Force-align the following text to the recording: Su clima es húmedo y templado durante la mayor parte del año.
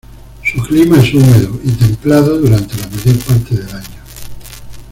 Su 0.43 0.63
clima 0.63 0.97
es 0.99 1.13
húmedo 1.13 1.59
y 1.63 1.69
templado 1.73 2.39
durante 2.39 2.75
la 2.75 2.87
mayor 2.87 3.19
parte 3.19 3.53
del 3.55 3.69
año. 3.71 3.99